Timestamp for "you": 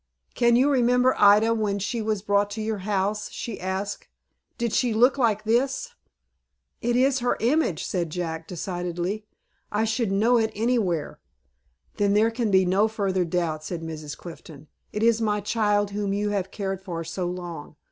0.55-0.71, 16.13-16.29